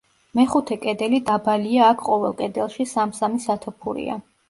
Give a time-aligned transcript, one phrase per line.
[0.37, 4.23] მეხუთე კედელი დაბალია აქ ყოველ კედელში სამ-სამი სათოფურია.